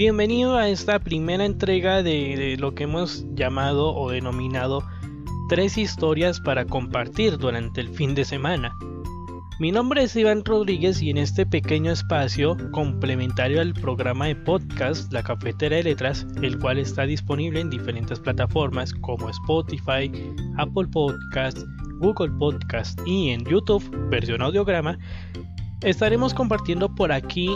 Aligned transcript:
Bienvenido 0.00 0.56
a 0.56 0.70
esta 0.70 0.98
primera 0.98 1.44
entrega 1.44 2.02
de, 2.02 2.56
lo 2.58 2.74
que 2.74 2.84
hemos 2.84 3.26
llamado 3.34 3.94
o 3.94 4.10
denominado 4.10 4.82
tres 5.50 5.76
historias 5.76 6.40
para 6.40 6.64
compartir 6.64 7.36
durante 7.36 7.82
el 7.82 7.90
fin 7.90 8.14
de 8.14 8.24
semana. 8.24 8.74
Mi 9.58 9.70
nombre 9.70 10.02
es 10.02 10.16
Iván 10.16 10.42
Rodríguez 10.42 11.02
y 11.02 11.10
en 11.10 11.18
este 11.18 11.44
pequeño 11.44 11.92
espacio 11.92 12.56
complementario 12.72 13.60
al 13.60 13.74
programa 13.74 14.24
de 14.24 14.36
podcast 14.36 15.12
La 15.12 15.22
Cafetera 15.22 15.76
de 15.76 15.82
Letras, 15.82 16.26
el 16.40 16.58
cual 16.58 16.78
está 16.78 17.02
disponible 17.02 17.60
en 17.60 17.68
diferentes 17.68 18.18
plataformas 18.18 18.94
como 19.02 19.28
Spotify, 19.28 20.10
Apple 20.56 20.88
Podcast, 20.90 21.58
Google 21.98 22.32
Podcast 22.38 22.98
y 23.04 23.28
en 23.28 23.44
YouTube, 23.44 23.84
versión 24.08 24.40
audiograma, 24.40 24.98
estaremos 25.82 26.32
compartiendo 26.32 26.94
por 26.94 27.12
aquí 27.12 27.50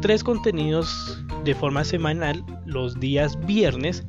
tres 0.00 0.24
contenidos 0.24 1.23
de 1.44 1.54
forma 1.54 1.84
semanal 1.84 2.44
los 2.66 2.98
días 2.98 3.38
viernes 3.46 4.04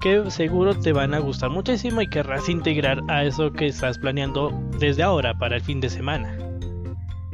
que 0.00 0.30
seguro 0.30 0.78
te 0.78 0.92
van 0.92 1.14
a 1.14 1.18
gustar 1.18 1.50
muchísimo 1.50 2.02
y 2.02 2.08
querrás 2.08 2.48
integrar 2.48 3.00
a 3.08 3.24
eso 3.24 3.52
que 3.52 3.66
estás 3.66 3.98
planeando 3.98 4.52
desde 4.78 5.02
ahora 5.02 5.38
para 5.38 5.56
el 5.56 5.62
fin 5.62 5.80
de 5.80 5.88
semana. 5.88 6.38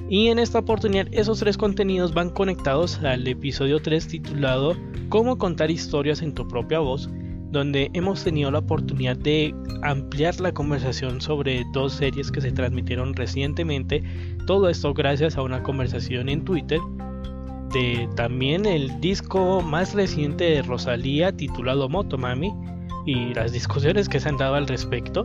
Y 0.08 0.28
en 0.28 0.38
esta 0.38 0.60
oportunidad 0.60 1.08
esos 1.12 1.40
tres 1.40 1.56
contenidos 1.56 2.14
van 2.14 2.30
conectados 2.30 3.00
al 3.02 3.26
episodio 3.26 3.80
3 3.80 4.08
titulado 4.08 4.76
Cómo 5.08 5.38
contar 5.38 5.70
historias 5.70 6.22
en 6.22 6.34
tu 6.34 6.46
propia 6.46 6.78
voz, 6.78 7.08
donde 7.50 7.90
hemos 7.94 8.22
tenido 8.22 8.50
la 8.50 8.60
oportunidad 8.60 9.16
de 9.16 9.54
ampliar 9.82 10.40
la 10.40 10.52
conversación 10.52 11.20
sobre 11.20 11.64
dos 11.72 11.94
series 11.94 12.30
que 12.30 12.40
se 12.40 12.52
transmitieron 12.52 13.14
recientemente, 13.14 14.02
todo 14.46 14.68
esto 14.68 14.94
gracias 14.94 15.36
a 15.36 15.42
una 15.42 15.62
conversación 15.62 16.28
en 16.28 16.44
Twitter 16.44 16.80
de 17.72 18.08
también 18.16 18.66
el 18.66 19.00
disco 19.00 19.60
más 19.60 19.94
reciente 19.94 20.44
de 20.44 20.62
Rosalía 20.62 21.32
titulado 21.32 21.88
Motomami 21.88 22.52
y 23.06 23.34
las 23.34 23.52
discusiones 23.52 24.08
que 24.08 24.20
se 24.20 24.28
han 24.28 24.36
dado 24.36 24.54
al 24.54 24.66
respecto 24.66 25.24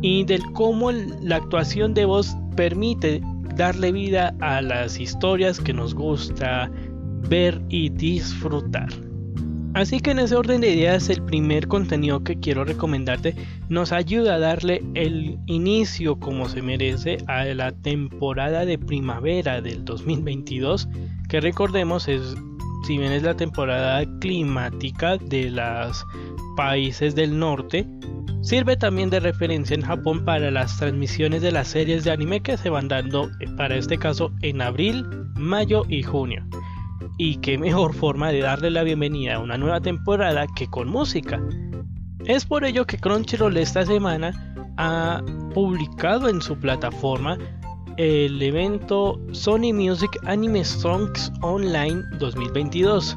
y 0.00 0.24
del 0.24 0.42
cómo 0.52 0.92
la 0.92 1.36
actuación 1.36 1.94
de 1.94 2.04
voz 2.04 2.36
permite 2.56 3.20
darle 3.56 3.92
vida 3.92 4.34
a 4.40 4.62
las 4.62 5.00
historias 5.00 5.60
que 5.60 5.72
nos 5.72 5.94
gusta 5.94 6.70
ver 7.28 7.60
y 7.68 7.88
disfrutar. 7.88 8.88
Así 9.74 10.00
que 10.00 10.10
en 10.12 10.18
ese 10.18 10.34
orden 10.34 10.60
de 10.60 10.74
ideas 10.74 11.08
el 11.08 11.22
primer 11.22 11.68
contenido 11.68 12.24
que 12.24 12.38
quiero 12.38 12.64
recomendarte 12.64 13.34
nos 13.68 13.92
ayuda 13.92 14.34
a 14.34 14.38
darle 14.38 14.82
el 14.94 15.38
inicio 15.46 16.18
como 16.18 16.48
se 16.48 16.62
merece 16.62 17.18
a 17.26 17.44
la 17.44 17.72
temporada 17.72 18.64
de 18.64 18.78
primavera 18.78 19.60
del 19.60 19.84
2022 19.84 20.88
que 21.28 21.40
recordemos 21.40 22.08
es 22.08 22.34
si 22.86 22.96
bien 22.96 23.12
es 23.12 23.22
la 23.22 23.36
temporada 23.36 24.04
climática 24.20 25.18
de 25.18 25.50
los 25.50 26.04
países 26.56 27.14
del 27.14 27.38
norte 27.38 27.86
Sirve 28.40 28.76
también 28.76 29.10
de 29.10 29.20
referencia 29.20 29.74
en 29.74 29.82
Japón 29.82 30.24
para 30.24 30.50
las 30.50 30.78
transmisiones 30.78 31.42
de 31.42 31.50
las 31.50 31.68
series 31.68 32.04
de 32.04 32.12
anime 32.12 32.40
que 32.40 32.56
se 32.56 32.70
van 32.70 32.88
dando 32.88 33.28
eh, 33.40 33.46
para 33.56 33.76
este 33.76 33.98
caso 33.98 34.32
en 34.42 34.62
abril, 34.62 35.04
mayo 35.34 35.84
y 35.88 36.02
junio. 36.02 36.46
Y 37.16 37.36
qué 37.36 37.58
mejor 37.58 37.94
forma 37.94 38.30
de 38.30 38.40
darle 38.40 38.70
la 38.70 38.82
bienvenida 38.82 39.36
a 39.36 39.38
una 39.40 39.58
nueva 39.58 39.80
temporada 39.80 40.46
que 40.56 40.68
con 40.68 40.88
música. 40.88 41.40
Es 42.24 42.44
por 42.44 42.64
ello 42.64 42.86
que 42.86 42.98
Crunchyroll 42.98 43.56
esta 43.56 43.84
semana 43.84 44.54
ha 44.76 45.22
publicado 45.54 46.28
en 46.28 46.40
su 46.40 46.56
plataforma 46.58 47.38
el 47.96 48.40
evento 48.40 49.20
Sony 49.32 49.72
Music 49.72 50.10
Anime 50.24 50.64
Songs 50.64 51.32
Online 51.42 52.02
2022 52.18 53.16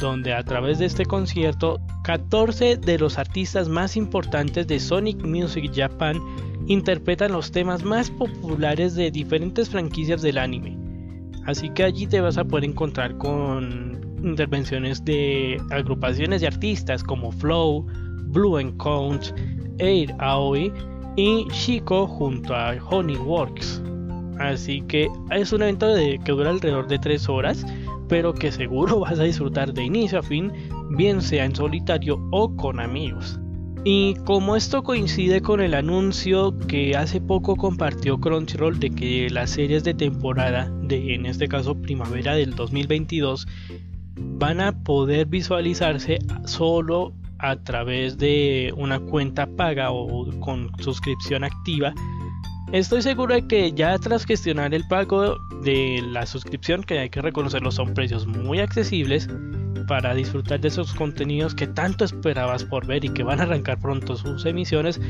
donde 0.00 0.32
a 0.32 0.42
través 0.42 0.78
de 0.78 0.86
este 0.86 1.04
concierto 1.04 1.80
14 2.02 2.78
de 2.78 2.98
los 2.98 3.18
artistas 3.18 3.68
más 3.68 3.96
importantes 3.96 4.66
de 4.66 4.80
Sonic 4.80 5.22
Music 5.24 5.70
Japan 5.72 6.18
interpretan 6.66 7.32
los 7.32 7.52
temas 7.52 7.84
más 7.84 8.10
populares 8.10 8.94
de 8.94 9.10
diferentes 9.10 9.68
franquicias 9.68 10.22
del 10.22 10.38
anime. 10.38 10.89
Así 11.46 11.70
que 11.70 11.84
allí 11.84 12.06
te 12.06 12.20
vas 12.20 12.38
a 12.38 12.44
poder 12.44 12.64
encontrar 12.64 13.16
con 13.18 14.00
intervenciones 14.22 15.04
de 15.04 15.60
agrupaciones 15.70 16.40
de 16.40 16.46
artistas 16.46 17.02
como 17.02 17.32
Flow, 17.32 17.86
Blue 18.26 18.76
Count, 18.76 19.32
Air 19.78 20.14
Aoi 20.18 20.72
y 21.16 21.46
Chico 21.48 22.06
junto 22.06 22.54
a 22.54 22.76
Honeyworks. 22.90 23.82
Así 24.38 24.80
que 24.82 25.08
es 25.30 25.52
un 25.52 25.62
evento 25.62 25.86
que 26.24 26.32
dura 26.32 26.50
alrededor 26.50 26.86
de 26.88 26.98
3 26.98 27.28
horas 27.28 27.66
pero 28.10 28.34
que 28.34 28.52
seguro 28.52 29.00
vas 29.00 29.18
a 29.18 29.22
disfrutar 29.22 29.72
de 29.72 29.84
inicio 29.84 30.18
a 30.18 30.22
fin, 30.22 30.52
bien 30.90 31.22
sea 31.22 31.46
en 31.46 31.54
solitario 31.54 32.20
o 32.32 32.54
con 32.54 32.78
amigos. 32.78 33.40
Y 33.84 34.14
como 34.26 34.56
esto 34.56 34.82
coincide 34.82 35.40
con 35.40 35.60
el 35.60 35.74
anuncio 35.74 36.54
que 36.68 36.96
hace 36.96 37.20
poco 37.20 37.56
compartió 37.56 38.20
Crunchyroll 38.20 38.78
de 38.78 38.90
que 38.90 39.30
las 39.30 39.50
series 39.50 39.84
de 39.84 39.94
temporada 39.94 40.70
de 40.82 41.14
en 41.14 41.24
este 41.24 41.48
caso 41.48 41.74
primavera 41.74 42.34
del 42.34 42.54
2022 42.54 43.46
van 44.16 44.60
a 44.60 44.72
poder 44.84 45.26
visualizarse 45.26 46.18
solo 46.44 47.14
a 47.38 47.56
través 47.56 48.18
de 48.18 48.72
una 48.76 49.00
cuenta 49.00 49.46
paga 49.46 49.90
o 49.92 50.28
con 50.40 50.70
suscripción 50.80 51.42
activa. 51.42 51.94
Estoy 52.72 53.00
seguro 53.00 53.34
de 53.34 53.46
que 53.48 53.72
ya 53.72 53.98
tras 53.98 54.26
gestionar 54.26 54.74
el 54.74 54.86
pago 54.88 55.36
de 55.64 56.02
la 56.06 56.26
suscripción, 56.26 56.82
que 56.82 56.98
hay 56.98 57.08
que 57.10 57.22
reconocerlo 57.22 57.72
son 57.72 57.94
precios 57.94 58.26
muy 58.26 58.60
accesibles, 58.60 59.26
para 59.86 60.14
disfrutar 60.14 60.60
de 60.60 60.68
esos 60.68 60.94
contenidos 60.94 61.54
que 61.54 61.66
tanto 61.66 62.04
esperabas 62.04 62.64
por 62.64 62.86
ver 62.86 63.04
y 63.04 63.08
que 63.08 63.22
van 63.22 63.40
a 63.40 63.44
arrancar 63.44 63.78
pronto 63.78 64.16
sus 64.16 64.46
emisiones, 64.46 65.00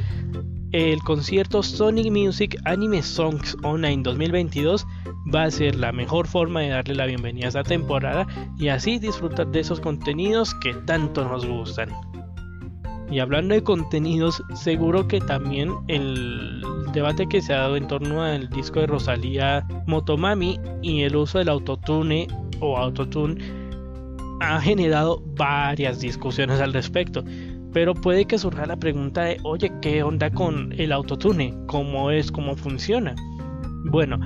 el 0.72 1.00
concierto 1.00 1.62
Sonic 1.62 2.12
Music 2.12 2.56
Anime 2.64 3.02
Songs 3.02 3.56
Online 3.64 4.02
2022 4.02 4.86
va 5.34 5.44
a 5.44 5.50
ser 5.50 5.74
la 5.74 5.90
mejor 5.90 6.28
forma 6.28 6.60
de 6.60 6.68
darle 6.68 6.94
la 6.94 7.06
bienvenida 7.06 7.46
a 7.46 7.48
esta 7.48 7.64
temporada 7.64 8.26
y 8.56 8.68
así 8.68 8.98
disfrutar 8.98 9.48
de 9.48 9.60
esos 9.60 9.80
contenidos 9.80 10.54
que 10.54 10.72
tanto 10.86 11.24
nos 11.24 11.44
gustan. 11.44 11.90
Y 13.10 13.18
hablando 13.18 13.54
de 13.54 13.64
contenidos, 13.64 14.42
seguro 14.54 15.08
que 15.08 15.20
también 15.20 15.72
el 15.88 16.62
debate 16.92 17.26
que 17.26 17.42
se 17.42 17.52
ha 17.52 17.62
dado 17.62 17.76
en 17.76 17.88
torno 17.88 18.22
al 18.22 18.48
disco 18.50 18.78
de 18.78 18.86
Rosalía 18.86 19.66
Motomami 19.86 20.60
y 20.82 21.02
el 21.02 21.16
uso 21.16 21.38
del 21.38 21.48
autotune 21.48 22.28
o 22.60 22.78
autotune 22.78 23.59
ha 24.40 24.60
generado 24.60 25.22
varias 25.36 26.00
discusiones 26.00 26.60
al 26.60 26.72
respecto. 26.72 27.24
Pero 27.72 27.94
puede 27.94 28.24
que 28.24 28.38
surja 28.38 28.66
la 28.66 28.76
pregunta 28.76 29.22
de, 29.22 29.38
oye, 29.44 29.70
¿qué 29.80 30.02
onda 30.02 30.30
con 30.30 30.74
el 30.76 30.90
autotune? 30.90 31.54
¿Cómo 31.66 32.10
es? 32.10 32.32
¿Cómo 32.32 32.56
funciona? 32.56 33.14
Bueno, 33.84 34.18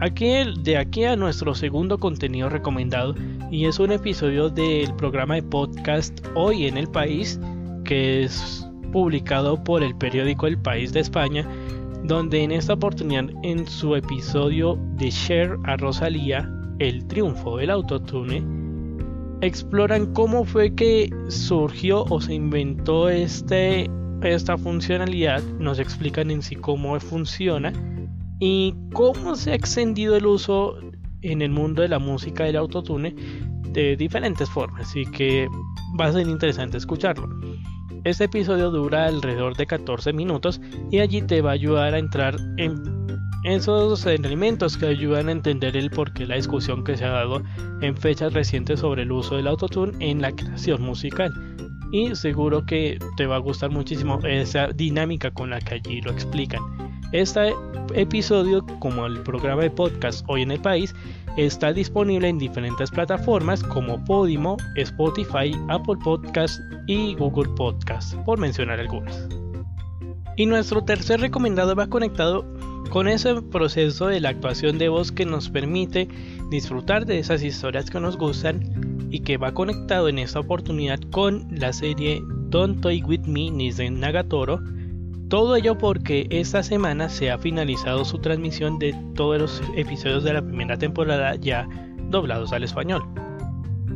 aquí 0.00 0.32
de 0.62 0.76
aquí 0.76 1.04
a 1.04 1.14
nuestro 1.14 1.54
segundo 1.54 1.98
contenido 1.98 2.48
recomendado 2.48 3.14
y 3.50 3.66
es 3.66 3.78
un 3.78 3.92
episodio 3.92 4.50
del 4.50 4.92
programa 4.96 5.36
de 5.36 5.42
podcast 5.42 6.26
Hoy 6.34 6.66
en 6.66 6.76
el 6.76 6.88
País 6.88 7.38
que 7.84 8.24
es 8.24 8.68
publicado 8.92 9.62
por 9.62 9.82
el 9.82 9.96
periódico 9.96 10.46
El 10.46 10.58
País 10.58 10.92
de 10.92 11.00
España, 11.00 11.46
donde 12.04 12.42
en 12.42 12.52
esta 12.52 12.74
oportunidad 12.74 13.26
en 13.42 13.66
su 13.66 13.94
episodio 13.94 14.78
de 14.96 15.10
Share 15.10 15.56
a 15.64 15.76
Rosalía, 15.76 16.50
el 16.78 17.06
triunfo 17.06 17.56
del 17.56 17.70
autotune, 17.70 18.42
exploran 19.40 20.12
cómo 20.12 20.44
fue 20.44 20.74
que 20.74 21.10
surgió 21.28 22.04
o 22.04 22.20
se 22.20 22.34
inventó 22.34 23.08
este, 23.08 23.90
esta 24.22 24.58
funcionalidad, 24.58 25.42
nos 25.58 25.78
explican 25.78 26.30
en 26.30 26.42
sí 26.42 26.56
cómo 26.56 26.98
funciona 27.00 27.72
y 28.40 28.74
cómo 28.92 29.36
se 29.36 29.52
ha 29.52 29.54
extendido 29.54 30.16
el 30.16 30.26
uso 30.26 30.78
en 31.22 31.42
el 31.42 31.50
mundo 31.50 31.82
de 31.82 31.88
la 31.88 31.98
música 31.98 32.44
del 32.44 32.56
autotune 32.56 33.14
de 33.72 33.96
diferentes 33.96 34.48
formas, 34.50 34.88
así 34.88 35.04
que 35.06 35.46
va 36.00 36.06
a 36.06 36.12
ser 36.12 36.26
interesante 36.26 36.76
escucharlo. 36.76 37.28
Este 38.04 38.24
episodio 38.24 38.70
dura 38.70 39.06
alrededor 39.06 39.56
de 39.56 39.66
14 39.66 40.12
minutos 40.12 40.60
y 40.90 41.00
allí 41.00 41.20
te 41.22 41.42
va 41.42 41.50
a 41.50 41.54
ayudar 41.54 41.94
a 41.94 41.98
entrar 41.98 42.36
en 42.56 42.97
esos 43.44 44.04
elementos 44.06 44.76
que 44.76 44.86
ayudan 44.86 45.28
a 45.28 45.32
entender 45.32 45.76
el 45.76 45.90
porqué 45.90 46.26
la 46.26 46.36
discusión 46.36 46.84
que 46.84 46.96
se 46.96 47.04
ha 47.04 47.10
dado 47.10 47.42
en 47.80 47.96
fechas 47.96 48.32
recientes 48.32 48.80
sobre 48.80 49.02
el 49.02 49.12
uso 49.12 49.36
del 49.36 49.46
autotune 49.46 49.92
en 50.00 50.20
la 50.20 50.32
creación 50.32 50.82
musical. 50.82 51.32
Y 51.92 52.14
seguro 52.14 52.66
que 52.66 52.98
te 53.16 53.26
va 53.26 53.36
a 53.36 53.40
gustar 53.40 53.70
muchísimo 53.70 54.18
esa 54.24 54.68
dinámica 54.68 55.30
con 55.30 55.50
la 55.50 55.60
que 55.60 55.74
allí 55.74 56.00
lo 56.02 56.10
explican. 56.10 56.60
Este 57.12 57.54
episodio, 57.94 58.66
como 58.80 59.06
el 59.06 59.20
programa 59.20 59.62
de 59.62 59.70
podcast 59.70 60.22
hoy 60.28 60.42
en 60.42 60.50
el 60.50 60.60
país, 60.60 60.94
Está 61.38 61.72
disponible 61.72 62.28
en 62.28 62.36
diferentes 62.36 62.90
plataformas 62.90 63.62
como 63.62 64.04
Podimo, 64.06 64.56
Spotify, 64.74 65.56
Apple 65.68 65.94
Podcast 66.02 66.60
y 66.88 67.14
Google 67.14 67.48
Podcast, 67.54 68.16
por 68.24 68.40
mencionar 68.40 68.80
algunas. 68.80 69.28
Y 70.34 70.46
nuestro 70.46 70.82
tercer 70.82 71.20
recomendado 71.20 71.76
va 71.76 71.86
conectado 71.86 72.44
con 72.90 73.08
ese 73.08 73.42
proceso 73.42 74.06
de 74.06 74.20
la 74.20 74.30
actuación 74.30 74.78
de 74.78 74.88
voz 74.88 75.12
que 75.12 75.26
nos 75.26 75.50
permite 75.50 76.08
disfrutar 76.50 77.06
de 77.06 77.18
esas 77.18 77.42
historias 77.42 77.90
que 77.90 78.00
nos 78.00 78.16
gustan 78.16 79.08
y 79.10 79.20
que 79.20 79.36
va 79.36 79.52
conectado 79.52 80.08
en 80.08 80.18
esta 80.18 80.40
oportunidad 80.40 80.98
con 81.10 81.46
la 81.50 81.72
serie 81.72 82.22
Don't 82.50 82.80
Toy 82.80 83.02
With 83.02 83.26
Me 83.26 83.50
Nisen 83.50 84.00
Nagatoro. 84.00 84.60
Todo 85.28 85.56
ello 85.56 85.76
porque 85.76 86.26
esta 86.30 86.62
semana 86.62 87.08
se 87.08 87.30
ha 87.30 87.38
finalizado 87.38 88.04
su 88.04 88.18
transmisión 88.18 88.78
de 88.78 88.94
todos 89.14 89.38
los 89.38 89.62
episodios 89.76 90.24
de 90.24 90.32
la 90.32 90.42
primera 90.42 90.78
temporada 90.78 91.34
ya 91.36 91.68
doblados 92.10 92.52
al 92.52 92.64
español. 92.64 93.02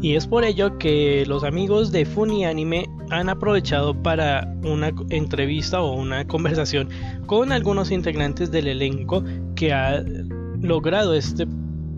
Y 0.00 0.16
es 0.16 0.26
por 0.26 0.44
ello 0.44 0.78
que 0.78 1.24
los 1.26 1.44
amigos 1.44 1.92
de 1.92 2.04
Funny 2.04 2.44
Anime 2.44 2.88
han 3.10 3.28
aprovechado 3.28 3.94
para 3.94 4.52
una 4.64 4.92
entrevista 5.10 5.80
o 5.80 5.94
una 5.94 6.26
conversación 6.26 6.88
con 7.26 7.52
algunos 7.52 7.90
integrantes 7.90 8.50
del 8.50 8.68
elenco 8.68 9.22
que 9.54 9.72
ha 9.72 10.02
logrado 10.60 11.14
este 11.14 11.46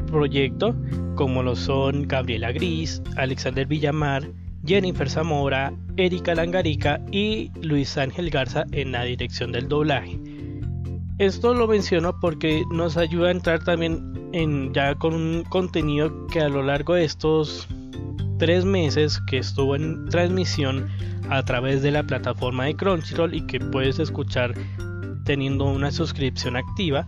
proyecto, 0.07 0.75
como 1.15 1.43
lo 1.43 1.57
son 1.57 2.07
Gabriela 2.09 2.53
Gris, 2.53 3.03
Alexander 3.17 3.67
Villamar, 3.67 4.29
Jennifer 4.67 5.09
Zamora, 5.09 5.73
Erika 5.97 6.35
Langarica 6.35 7.01
y 7.13 7.51
Luis 7.63 7.97
Ángel 7.99 8.31
Garza 8.31 8.65
en 8.73 8.93
la 8.93 9.05
dirección 9.05 9.53
del 9.53 9.69
doblaje. 9.69 10.19
Esto 11.19 11.55
lo 11.55 11.69
menciono 11.69 12.19
porque 12.19 12.65
nos 12.73 12.97
ayuda 12.97 13.29
a 13.29 13.33
entrar 13.33 13.63
también 13.63 14.31
en 14.33 14.73
ya 14.75 14.97
con 14.97 15.15
un 15.15 15.45
contenido 15.45 16.27
que 16.27 16.41
a 16.41 16.49
lo 16.49 16.63
largo 16.63 16.95
de 16.95 17.05
estos 17.05 17.69
tres 18.39 18.65
meses 18.65 19.21
que 19.27 19.39
estuvo 19.39 19.77
en 19.77 20.07
transmisión 20.07 20.89
a 21.31 21.43
través 21.45 21.83
de 21.83 21.91
la 21.91 22.03
plataforma 22.03 22.65
de 22.65 22.77
Crunchyroll 22.77 23.35
y 23.35 23.47
que 23.47 23.61
puedes 23.61 23.99
escuchar 23.99 24.55
teniendo 25.25 25.65
una 25.65 25.91
suscripción 25.91 26.57
activa, 26.57 27.07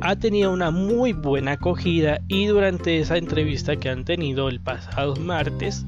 ha 0.00 0.16
tenido 0.16 0.52
una 0.52 0.70
muy 0.70 1.12
buena 1.12 1.52
acogida 1.52 2.20
y 2.28 2.46
durante 2.46 2.98
esa 2.98 3.16
entrevista 3.16 3.76
que 3.76 3.88
han 3.88 4.04
tenido 4.04 4.48
el 4.48 4.60
pasado 4.60 5.16
martes, 5.16 5.84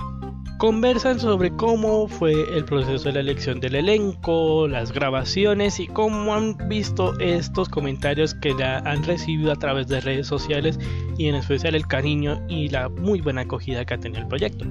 conversan 0.59 1.21
sobre 1.21 1.51
cómo 1.51 2.09
fue 2.09 2.33
el 2.57 2.65
proceso 2.65 3.05
de 3.05 3.13
la 3.13 3.21
elección 3.21 3.61
del 3.61 3.75
elenco, 3.75 4.67
las 4.67 4.91
grabaciones 4.93 5.79
y 5.81 5.87
cómo 5.87 6.35
han 6.35 6.57
visto 6.69 7.19
estos 7.19 7.69
comentarios 7.69 8.35
que 8.35 8.55
ya 8.59 8.79
han 8.79 9.03
recibido 9.05 9.53
a 9.53 9.57
través 9.57 9.87
de 9.89 10.01
redes 10.01 10.27
sociales 10.27 10.79
y 11.19 11.27
en 11.27 11.35
especial 11.35 11.75
el 11.75 11.87
cariño 11.87 12.43
y 12.49 12.71
la 12.71 12.89
muy 12.89 13.21
buena 13.21 13.43
acogida 13.43 13.85
que 13.85 13.95
ha 13.95 13.99
tenido 13.99 14.23
el 14.23 14.29
proyecto. 14.29 14.65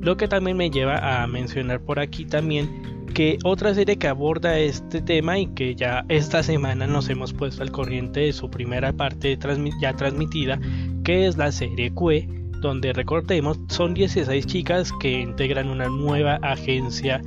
Lo 0.00 0.18
que 0.18 0.28
también 0.28 0.58
me 0.58 0.70
lleva 0.70 1.22
a 1.22 1.26
mencionar 1.26 1.80
por 1.80 1.98
aquí 1.98 2.26
también 2.26 3.06
que 3.14 3.38
otra 3.44 3.72
serie 3.74 3.96
que 3.96 4.08
aborda 4.08 4.58
este 4.58 5.00
tema 5.00 5.38
y 5.38 5.46
que 5.46 5.74
ya 5.74 6.04
esta 6.08 6.42
semana 6.42 6.86
nos 6.86 7.08
hemos 7.08 7.32
puesto 7.32 7.62
al 7.62 7.70
corriente 7.70 8.20
de 8.20 8.32
su 8.32 8.50
primera 8.50 8.92
parte 8.92 9.38
ya 9.80 9.94
transmitida, 9.94 10.60
que 11.04 11.26
es 11.26 11.38
la 11.38 11.50
serie 11.52 11.94
QE 11.94 12.43
donde 12.64 12.94
recordemos 12.94 13.60
son 13.68 13.92
16 13.92 14.46
chicas 14.46 14.90
que 14.98 15.20
integran 15.20 15.68
una 15.68 15.86
nueva 15.86 16.36
agencia 16.36 17.22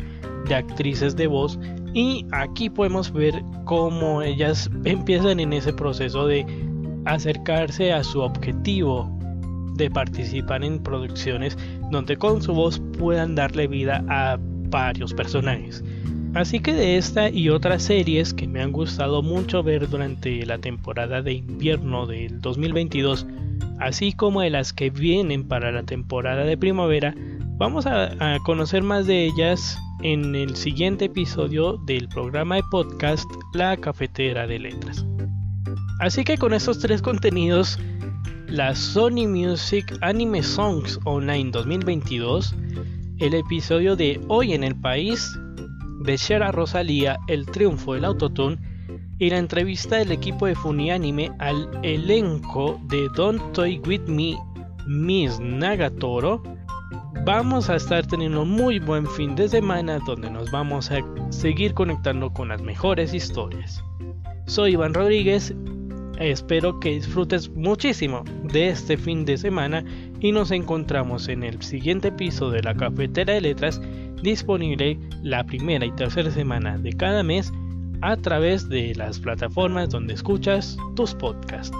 de 0.47 0.55
actrices 0.55 1.15
de 1.15 1.27
voz 1.27 1.59
y 1.93 2.25
aquí 2.31 2.69
podemos 2.69 3.13
ver 3.13 3.35
cómo 3.63 4.23
ellas 4.23 4.69
empiezan 4.83 5.39
en 5.39 5.53
ese 5.53 5.71
proceso 5.73 6.25
de 6.25 6.45
acercarse 7.05 7.93
a 7.93 8.03
su 8.03 8.19
objetivo 8.19 9.09
de 9.75 9.91
participar 9.91 10.63
en 10.63 10.79
producciones 10.79 11.55
donde 11.91 12.17
con 12.17 12.41
su 12.41 12.53
voz 12.53 12.81
puedan 12.97 13.35
darle 13.35 13.67
vida 13.67 14.03
a 14.09 14.39
varios 14.39 15.13
personajes. 15.13 15.83
Así 16.33 16.59
que 16.59 16.73
de 16.73 16.97
esta 16.97 17.29
y 17.29 17.49
otras 17.49 17.83
series 17.83 18.33
que 18.33 18.47
me 18.47 18.61
han 18.61 18.71
gustado 18.71 19.21
mucho 19.21 19.61
ver 19.61 19.87
durante 19.87 20.45
la 20.47 20.57
temporada 20.57 21.21
de 21.21 21.33
invierno 21.33 22.07
del 22.07 22.41
2022 22.41 23.25
así 23.79 24.13
como 24.13 24.41
de 24.41 24.49
las 24.49 24.73
que 24.73 24.89
vienen 24.89 25.47
para 25.47 25.71
la 25.71 25.83
temporada 25.83 26.43
de 26.43 26.57
primavera, 26.57 27.13
vamos 27.57 27.85
a, 27.85 28.37
conocer 28.45 28.83
más 28.83 29.07
de 29.07 29.25
ellas 29.25 29.77
en 30.03 30.35
el 30.35 30.55
siguiente 30.55 31.05
episodio 31.05 31.77
del 31.85 32.07
programa 32.07 32.55
de 32.55 32.63
podcast 32.69 33.29
La 33.53 33.77
Cafetera 33.77 34.45
de 34.47 34.59
Letras. 34.59 35.05
Así 35.99 36.23
que 36.23 36.37
con 36.37 36.53
estos 36.53 36.79
tres 36.79 37.01
contenidos, 37.01 37.79
la 38.47 38.75
Sony 38.75 39.27
Music 39.27 39.97
Anime 40.01 40.43
Songs 40.43 40.99
Online 41.05 41.49
2022, 41.51 42.55
el 43.19 43.33
episodio 43.33 43.95
de 43.95 44.21
Hoy 44.27 44.53
en 44.53 44.63
el 44.63 44.75
País, 44.79 45.37
de 46.05 46.15
Shera 46.15 46.51
Rosalía, 46.51 47.17
El 47.27 47.47
Triunfo 47.47 47.95
del 47.95 48.05
Autotune, 48.05 48.57
y 49.19 49.29
la 49.29 49.37
entrevista 49.37 49.97
del 49.97 50.11
equipo 50.11 50.45
de 50.45 50.55
Funianime 50.55 51.31
al 51.39 51.67
elenco 51.83 52.79
de 52.87 53.07
Don't 53.15 53.53
Toy 53.53 53.81
With 53.87 54.07
Me, 54.07 54.37
Miss 54.85 55.39
Nagatoro, 55.39 56.43
vamos 57.25 57.69
a 57.69 57.77
estar 57.77 58.05
teniendo 58.05 58.43
un 58.43 58.51
muy 58.51 58.79
buen 58.79 59.07
fin 59.07 59.35
de 59.35 59.49
semana 59.49 59.99
donde 60.05 60.29
nos 60.29 60.51
vamos 60.51 60.91
a 60.91 60.99
seguir 61.31 61.73
conectando 61.73 62.31
con 62.31 62.49
las 62.49 62.61
mejores 62.61 63.13
historias. 63.13 63.83
Soy 64.45 64.73
Iván 64.73 64.93
Rodríguez, 64.93 65.53
espero 66.19 66.79
que 66.79 66.91
disfrutes 66.91 67.49
muchísimo 67.49 68.23
de 68.43 68.69
este 68.69 68.97
fin 68.97 69.25
de 69.25 69.37
semana 69.37 69.83
y 70.19 70.31
nos 70.31 70.51
encontramos 70.51 71.27
en 71.27 71.43
el 71.43 71.61
siguiente 71.63 72.09
episodio 72.09 72.53
de 72.53 72.63
la 72.63 72.75
Cafetera 72.75 73.33
de 73.33 73.41
Letras 73.41 73.81
disponible 74.21 74.99
la 75.23 75.43
primera 75.43 75.85
y 75.85 75.91
tercera 75.91 76.29
semana 76.31 76.77
de 76.77 76.93
cada 76.93 77.23
mes 77.23 77.51
a 78.01 78.15
través 78.17 78.67
de 78.69 78.93
las 78.95 79.19
plataformas 79.19 79.89
donde 79.89 80.13
escuchas 80.13 80.77
tus 80.95 81.13
podcasts. 81.15 81.75